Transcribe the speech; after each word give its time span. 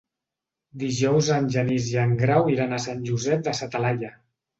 Dijous 0.83 1.27
en 1.35 1.49
Genís 1.55 1.89
i 1.89 1.99
en 2.03 2.15
Grau 2.21 2.49
iran 2.53 2.73
a 2.73 2.79
Sant 2.87 3.05
Josep 3.11 3.45
de 3.49 3.55
sa 3.59 3.69
Talaia. 3.77 4.11